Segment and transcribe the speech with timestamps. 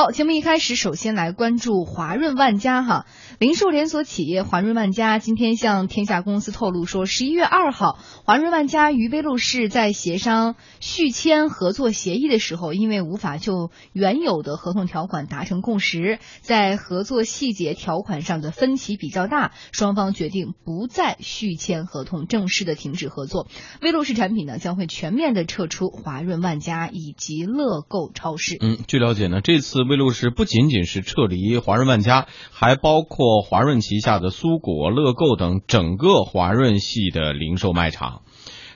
[0.00, 3.04] 好，节目一开始，首先来关注华润万家哈，
[3.38, 23.48] 零售连锁企业华润万家今天向天下公司透露说，十一月二号，华润万家与威露士在协商续签合作协议的时候，因为无法就原有的合同条款达成共识，在合作细节条款上的分歧比较大，双方决定不再续签合同，正式的停止合作。
[23.82, 28.56] 威露士产品呢将会全面的撤出华润万家以及乐购超市。
[28.62, 29.89] 嗯，据了解呢，这次。
[29.90, 38.22] 威露士不仅仅是撤离华润万家，还包括华润旗下的苏果、乐购等整个华润系的零售卖场。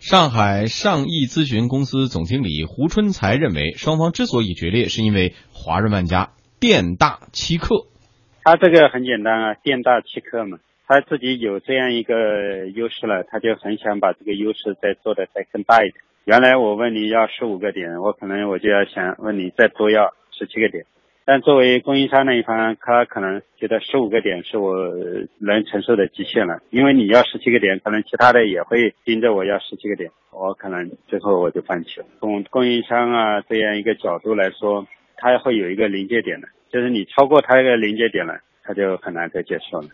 [0.01, 7.87] 上海上亿咨询公司总经理胡春才认为，双方之所以决裂，是因为华润万家店大欺客。
[8.43, 15.95] 他这个很简单啊，店大欺客嘛，他自己有这样一个优势了，他就很想把这个优势再做的再更大一点。
[16.27, 20.85] 原来我问你要十五个点，我可能我就要想问你再多要十七个点。
[21.27, 24.77] 但作为供应商那一方，他可能觉得十五个点是我
[25.39, 32.07] 能承受的极限了，因为你要十七个点，可能其他的也会盯着我要十七个点，我可能最后我就放弃了。
[32.21, 39.89] 从供应商啊这样一个角度来说，他会有一个临界点的，就是你超过他一个临界点了，他就很难再接受了。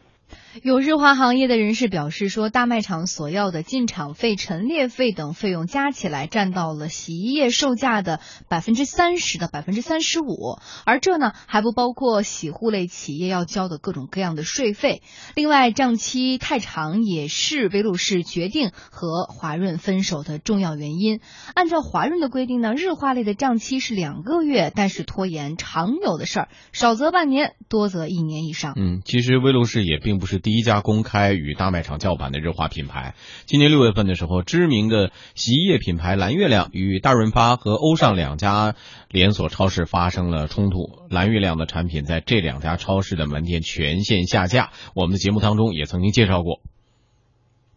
[0.64, 15.02] 有日化行业的人士表示说，大卖场所要的进场费、陈列费等费用加起来占到了洗衣液售价的百分之三十到百分之三十五，而这呢还不包括洗护类企业要交的各种各样的税费。
[15.36, 21.20] 另外，账期太长也是威露士决定和华润分手的重要原因。
[21.54, 28.74] 按照华润的规定呢，日化类的账期是两个月，但是拖延常有的事儿，少则半年，多则一年以上。
[28.76, 30.39] 嗯，其实威露士也并不是。
[30.40, 33.14] 第一家公开与大卖场叫板的日化品牌，
[33.46, 38.74] 今年六月份的时候，知名的洗衣液品牌蓝月亮与大润发和欧尚两家
[39.08, 44.70] 连锁超市发生了冲突，蓝月亮的产品在这两家超市的门店全线下架。
[44.94, 46.60] 我们的节目当中也曾经介绍过。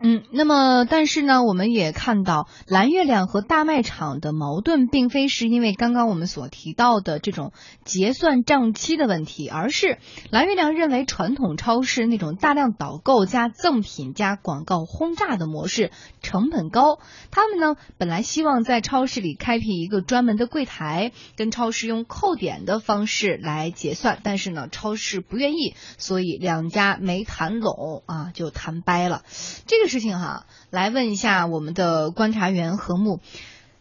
[0.05, 7.53] 嗯，那么但是呢，我们也看到蓝月亮和大卖场的矛盾，并非是因为刚刚我们所提到的这种
[7.85, 9.99] 结算账期的问题，而是
[10.29, 15.89] 蓝月亮认为传统超市那种大量导购加赠品加广告轰炸的模式
[16.21, 16.99] 成本高。
[17.31, 29.23] 他们呢，本来希望在超市里开辟一个专门的柜台，跟超市用扣点的方式来结算，但是呢，超市不愿意，所以两家没谈拢啊，就谈掰了。
[29.65, 29.92] 这个。
[29.93, 33.19] 事情哈，来问一下我们的观察员何木，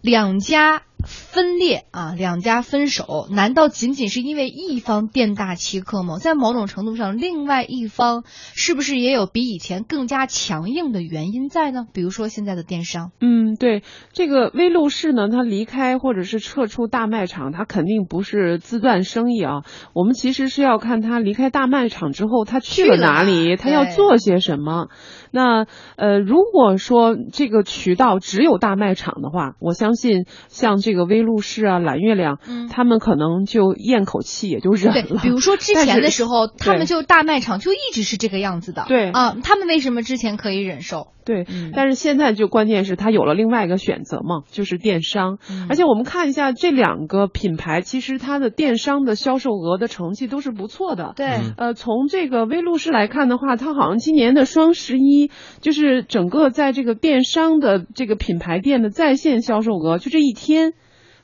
[0.03, 0.83] 两家。
[1.05, 6.19] 分裂啊，两家分手，难道仅仅是因为一方店大欺客吗？
[6.19, 8.23] 在某种程度上，另外一方
[8.55, 11.87] 是不是也有比以前更加强硬的原因在呢？
[11.93, 13.11] 比如说现在的电商。
[13.21, 13.83] 嗯，对，
[14.13, 19.63] 这个威露士呢，他离开或者是撤出大卖场，他肯定不是自断生意啊。
[19.95, 24.87] 我们其实是要看他离开大卖场之后，他去了哪里，他要做些什么。
[25.33, 30.92] 那呃，如果说这个渠道只有大卖场的话，我相信像这。
[30.93, 32.39] 这个威露士啊，蓝月亮，
[32.69, 35.21] 他们可能就咽口气，也就忍了。
[35.23, 38.85] 比如说之前的时候，他们就大卖场就一直是这个样子的。
[38.89, 41.07] 对啊，他们为什么之前可以忍受？
[41.25, 45.39] 对，但是现在就关键是他有了另外一个选择嘛，就是电商。
[45.71, 51.15] 而且我们看一下这两个品牌，其实它的电商的销售额的成绩都是不错的。
[51.17, 60.75] 对，呃，从这个威露士来看的话，它好像今年的双十一，就是整个在这个电商的这个品牌店的在线销售额，就这一天。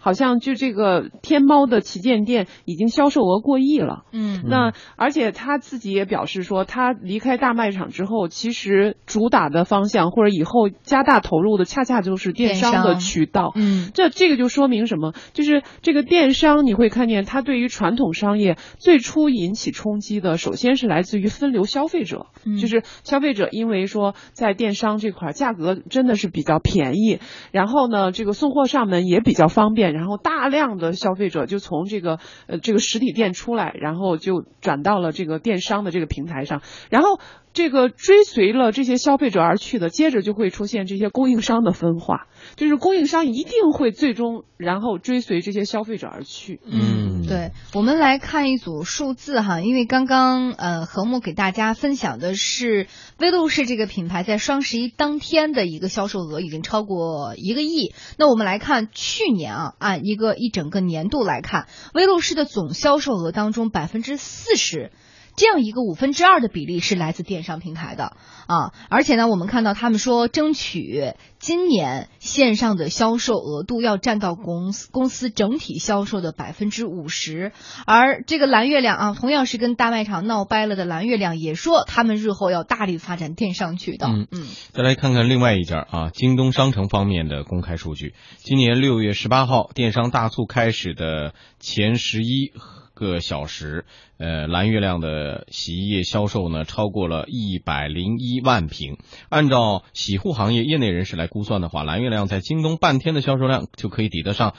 [0.09, 15.13] 好像就这个天猫的旗舰店已经销售额过亿了，嗯，那而且他自己也表示说，他离开大卖场之后，其实主打的方向或者以后加大投入的，恰恰就是电商的渠道，嗯，这这个就说明什么？
[15.35, 27.19] 就是这个电商你会看见，它对于传统商业最初引起冲击的，首先是来自于分流消费者，就是消费者因为说在电商这块价格真的是比较便宜，
[27.53, 29.98] 然后呢，这个送货上门也比较方便。
[29.99, 37.19] 然后大量的消费者就从这个呃这个实体店出来，然后就转到了这个电商的这个平台上，然后
[37.59, 46.61] 这个追随了这些消费者而去的，接着就会出现这些供应商的分化，就是供应商一定会最终然后追随这些消费者而去。
[46.65, 52.87] 嗯，对，我们来看一组数字哈，因为刚刚呃何木给大家分享的是
[53.19, 59.75] 威露士这个品牌在双十一当天的一个销售额已经超过一个亿，那我们来看去年啊。
[59.79, 64.93] 按一个一整个年度来看，威露士的总销售额当中，百分之四十
[65.39, 68.17] 这样一个五分之二的比例是来自电商平台的
[68.49, 68.75] 啊。
[68.91, 77.53] 而且呢，我们看到他们说，争取今年线上的销售额度要占到公司公司整体销售的百分之五十。
[77.87, 84.09] 而这个蓝月亮啊，同样是跟大卖场闹掰了的蓝月亮也说，他们日后要大力发展电商渠道。
[84.09, 92.53] 嗯嗯，再来看看另外一家啊，京东商城方面的公开数据，今年六月十八号电商大促开始的前十一。
[92.99, 93.85] 个小时，
[94.19, 98.99] 呃，蓝月亮的洗衣液销售呢超过了一百零一万瓶。
[99.29, 104.55] 按照洗护行业业内人士来估算的话，蓝月亮在京东半天的销售量就可以抵得上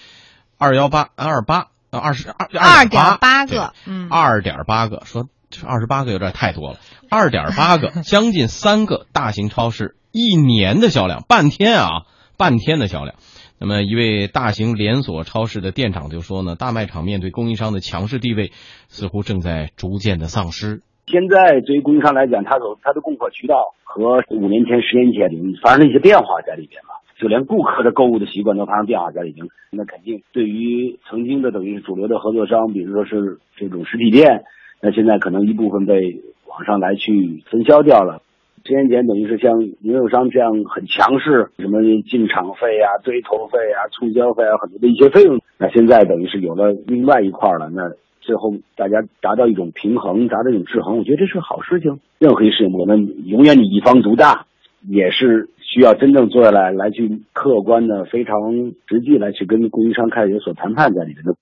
[0.58, 5.04] 二幺八二八二十二二点八个，嗯，二点八个。
[5.06, 12.06] 说这二十八个有点太多了，二点八个， 将近三个大型超市一年的销量，半天啊，
[12.38, 13.16] 半天的销量。
[13.62, 18.52] 那么，一位大型连锁超市的店长就说呢，大卖场面对供应商的强势地位，
[18.88, 20.82] 似乎正在逐渐的丧失。
[21.08, 25.30] 现在对于供应商来讲，他所他的供货渠道和五年前、十年前
[25.62, 29.46] 发生了一些变化在里边了，就连顾客的购物的习惯都发生变化在里边。
[29.72, 34.46] 那肯定对于曾经的等于是主流的合作商，比如说是这种实体店，
[34.82, 38.22] 那现在可能一部分被网上来去分销掉了。
[38.64, 45.40] 十年前等于是像零售商这样很强势，什么进场费啊、堆头费啊、促销费啊，很多的一些费用。
[45.58, 47.92] 那现在等于是有了另外一块了，那
[48.22, 52.00] 最后大家达到一种平衡，达到一种制衡，我觉得这是好事情。
[52.20, 54.46] 任何一事情，我们永远你一方独大，
[54.88, 61.34] 也是需要真正坐下来来去客观的、非常实际来去跟供应商开始有所谈判在里面的。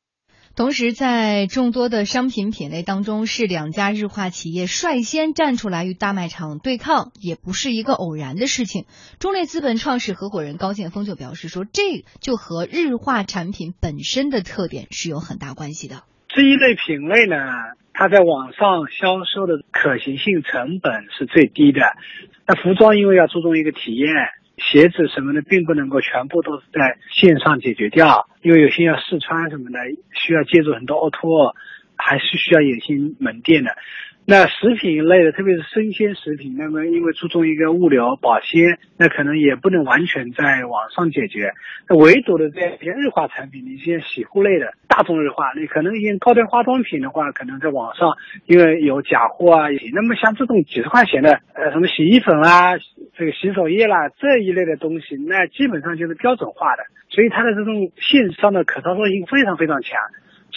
[0.58, 8.86] 同时，在众多的商品品类当中，是两家日化企业率先站出来与大卖场对抗，也不是一个偶然的事情。
[9.20, 16.02] 中类资本创始合伙人高建峰就表示说，这就和日化产品本身的特点是有很大关系的。
[16.28, 17.36] 这一类品类呢，
[17.94, 21.82] 它在网上销售的可行性成本是最低的。
[22.48, 24.10] 那服装因为要注重一个体验。
[24.58, 29.80] 鞋子什么的，并不能够全部都是在线上解决掉，因为有些要试穿什么的，
[30.14, 31.56] 需要借助很多 O to O，
[31.96, 33.78] 还是需要有些门店的。
[34.30, 41.54] 那食品类的，特别是生鲜食品，那么因为注重一个物流保鲜，那可能也不能完全在网上解决。
[41.88, 52.76] 那唯独的这些日化产品，一些洗护类的大众日化，你可能一些高端化妆品的话，可能在网上因为有假货啊，那么像这种几十块钱的，呃，什么洗衣粉啊，
[53.16, 59.98] 这个洗手液啦这一类的东西，那基本上就是标准化的，所以它的这种线上的可操作性非常非常强。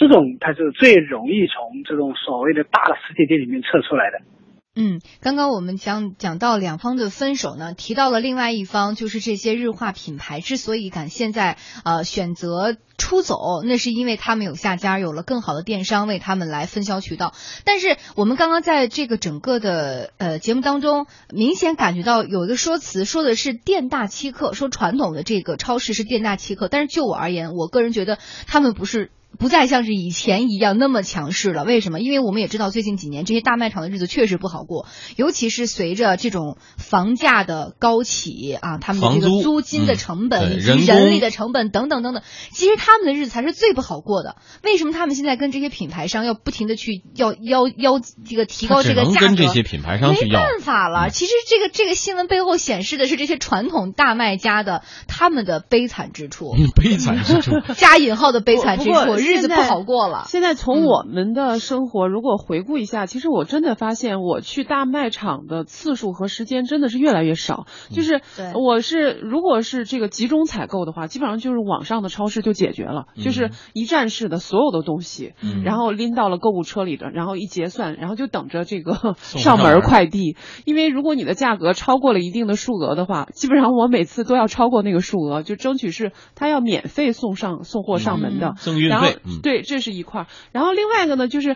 [0.01, 4.25] 这种它是最容易从这种所谓的大的实体店里面测出来的。
[4.73, 17.33] 嗯，刚刚我们讲讲到两方的分手呢，提到了另外一方，就是这些日化品牌之所以敢现在呃选择出走，那是因为他们有下家，有了更好的电商为他们来分销渠道。
[17.63, 26.69] 但是我们刚刚在这个整个的呃节目当中，明显感觉到有一个说辞，说的是店大欺客，说传统的这个超市是店大欺客。
[26.69, 28.17] 但是就我而言，我个人觉得
[28.47, 29.11] 他们不是。
[29.39, 31.63] 不再像是以前一样那么强势了。
[31.63, 31.99] 为什么？
[31.99, 34.85] 因为我们也知道最近几年这些大卖场的日子确实不好过，
[35.15, 44.35] 尤其是随着这种房价的高起啊，他们的这个租金的成本以及人力的成本等等等等，其实他们的日子才是最不好过的。
[44.63, 49.27] 为什么他们现在跟这些品牌商要不停的去要要要这个提高这个价格？
[49.27, 50.41] 跟这些品牌商去要。
[50.41, 51.09] 没办法了。
[51.09, 56.53] 其实这个这个新闻背后显示的是这些传统大卖家的他们的悲惨之处。
[56.75, 59.20] 悲惨之处， 加引号的悲惨之处。
[59.21, 60.25] 日子不好过了。
[60.27, 67.65] 现在从我们的生活，如果回顾一下，其实我真的发现，我去大卖场的次数和时间真的是越来越少。
[67.89, 68.21] 就是，
[68.55, 80.35] 我是如果是这个集中采购的话，基本上就是网上的超市就解决了，就是一站式的所有的东西，然后拎到了购物车里的，然后一结算，然后就等着这个上门快递。
[80.65, 88.55] 因为如果你的价格超过了一定的数额的话，基本上我每次都要超过那个数额，就争取是他要免费送上送货上门的，
[88.89, 89.10] 然后。
[89.41, 91.55] 对，这是一块儿，然后另外一个呢，就是。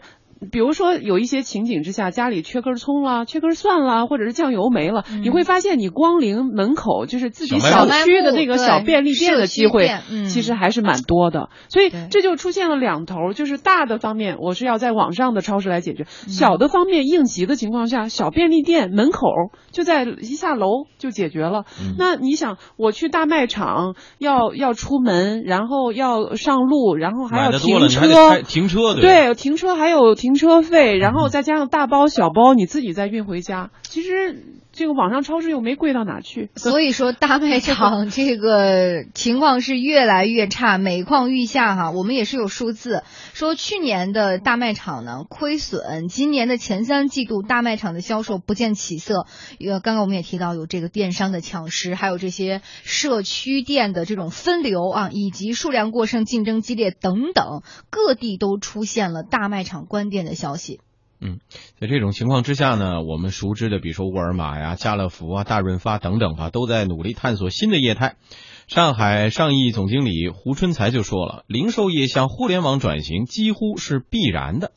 [0.52, 9.90] 比如说有一些情景之下，家里缺根葱啦，缺根蒜啦，或者是酱油没了，你会发现你光临门口就是自己小区的那个小便利店的机会，
[10.28, 11.50] 其实还是蛮多的。
[11.70, 19.28] 所以这就出现了两头，就是大的方面我是要在网上的超市来解决，小的方面应急的情况下，小便利店门口
[19.72, 21.64] 就在一下楼就解决了。
[21.98, 30.35] 那你想，我去大卖场要要出门，然后要上路，然后还要停车，停车对，停车还有停。
[30.36, 34.44] 车费，然后再加上大包小包，你自己再运回家，其实
[34.75, 36.51] 这个网上超市又没贵到哪去。
[36.55, 41.91] 所以说大卖 场这个情况是越来越差，每况愈下哈。
[41.91, 43.03] 我们也是有数字
[43.34, 49.25] 说，去年的大卖场呢亏损，今年的前三季度大卖场的销售不见起色。
[49.65, 60.82] 呃，刚刚我们也提到有这个电商的抢食，还有这些社区店的这种分流啊，以及数量过剩、竞争激烈等等，各地都出现了大卖场关店的消息。
[61.22, 61.40] 嗯，
[61.80, 68.16] 在这种情况之下呢，我们熟知的，比如说沃尔玛呀、家乐福啊、大润发等等哈，都在努力探索新的业态。
[68.68, 74.72] 上海上亿总经理胡春才就说了，零售业向互联网转型几乎是必然的。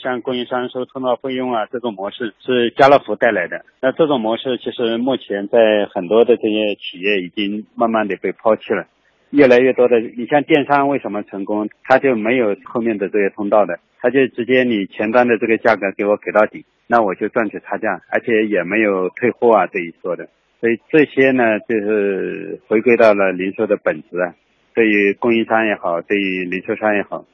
[0.00, 3.64] 像供应商收通道费用啊，这种模式是家乐福带来的。
[3.80, 5.58] 那这种模式其实目前在
[5.92, 8.86] 很多的这些企业已经慢慢的被抛弃了。
[9.30, 11.68] 越来越多的，你像电商为什么成功？
[11.84, 20.28] 他就没有后面的这些通道的，他就直接你前端的这个价格给我给到底，那我就赚取差价，而且也没有退货啊这一说的。
[20.60, 24.34] 所以这些呢，就是回归到了零售的本质啊，
[24.74, 27.24] 对于供应商也好，对于零售商也好，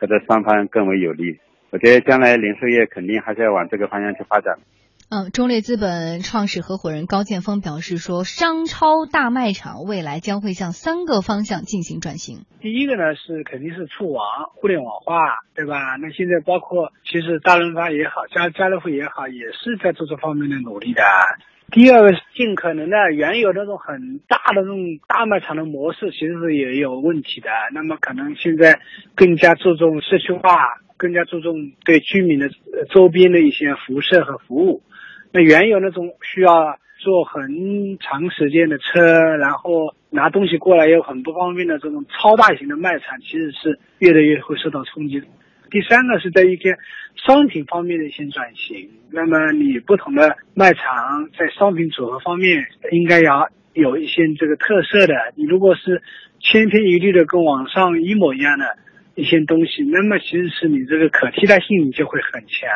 [0.00, 1.38] 或者双方更为有利。
[1.70, 4.58] 我觉得将来零售业肯定还是要往这个方向去发展。
[5.14, 12.46] 嗯，中列资本创始合伙人高建峰表示说，商超大卖场未来将会向三个方向进行转型。
[12.60, 15.94] 第一个呢是肯定是触网、互联网化，对吧？
[16.02, 21.04] 那现在包括其实大润发也好，家家乐福也好，也是在做这方面的努力的。
[21.70, 27.50] 第二个尽可能的原有那种很大的那种大卖场的模式，其实是也有问题的。
[27.72, 28.80] 那么可能现在
[29.14, 30.58] 更加注重社区化，
[30.96, 32.50] 更加注重对居民的
[32.92, 34.82] 周边的一些辐射和服务。
[35.34, 39.02] 那原有那种需要坐很长时间的车，
[39.36, 45.20] 然后拿东西过来又很不方便的这种超大型的卖场，其实是越来越会受到冲击。
[45.72, 46.76] 第三个是在一些
[47.16, 48.88] 商品方面的一些转型。
[49.10, 55.14] 那么你不同的卖场在商品组合方面应该要有一些这个特色的。
[55.34, 56.00] 你如果是
[56.38, 58.78] 千篇一律的跟网上一模一样的
[59.16, 62.70] 一些东西，那么其实是你这个可替代性就会很强。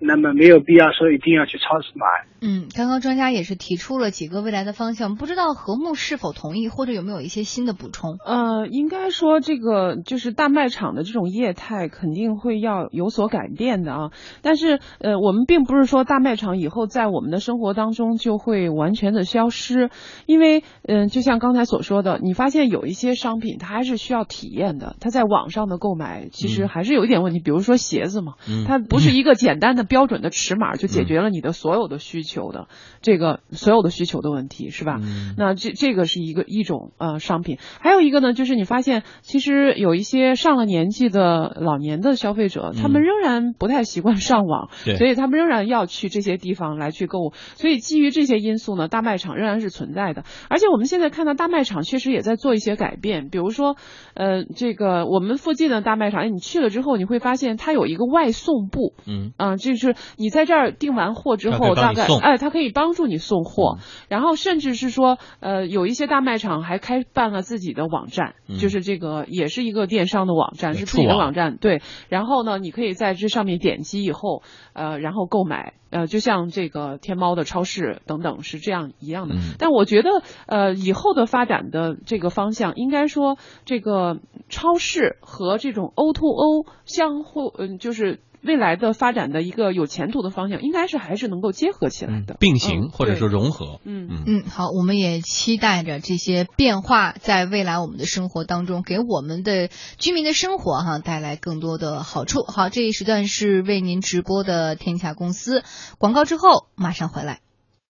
[0.00, 2.06] 那么没有必要说一定要去超市买。
[2.40, 8.16] 嗯，刚刚专家也是提出了几个未来的方向，不知道何木是否同意，或者有没有一些新的补充？
[8.24, 14.10] 呃，应该说这个就是大卖场的这种业态肯定会要有所改变的啊。
[14.40, 19.90] 但是呃，我们并不是说大卖场以后在我们的生活当中就会完全的消失，
[20.26, 29.87] 因为嗯，就像刚才所说的，你发现有一些商品它还是需要体验的，它在网上的购买其实还是有一点问题，比如说鞋子嘛，它不是一个简单的。
[29.88, 32.68] 标准的尺码就解决了你的所有的需求的
[33.00, 35.00] 这个所有的需求的问题是吧？
[35.36, 47.32] 那这这个是一个一种呃商品，还有一个呢，就是你发现其实有一些上了年纪的老年的消费者，他们仍然不太习惯上网，所以他们仍然要去这些地方来去购物。
[47.54, 50.24] 所以基于这些因素呢，大卖场仍然是存在的。
[50.50, 53.76] 而且我们现在看到大卖场确实也在做一些改变，比如说
[54.12, 59.77] 呃这个我们附近的大卖场，哎，你去了之后你会发现它有一个外送部，嗯啊这。
[59.78, 71.80] 是你在这儿订完货之后，大概哎，他可以帮助你送货，然后甚至是说，呃，有一些大卖场还开办了自己的网站，就是这个也是一个电商的网站，是自己的网站，对。
[72.08, 74.42] 然后呢，你可以在这上面点击以后，
[74.72, 79.36] 呃，然后购买，呃，就像这个天猫的超市等等是这样一样的。
[79.58, 80.10] 但我觉得，
[80.46, 84.18] 呃，以后的发展的这个方向，应该说这个
[84.48, 88.20] 超市和这种 O to O 相互，嗯，就是。
[88.42, 93.80] 未来的发展的一个有前途的方向，应该是还是能够结合起来的，并行或者说融合。
[93.84, 99.68] 嗯嗯，好，我们也期待着这些变化在未来我们的生活当中，给我们的
[99.98, 102.44] 居民的生活哈带来更多的好处。
[102.46, 105.64] 好，这一时段是为您直播的天下公司
[105.98, 107.40] 广告之后马上回来。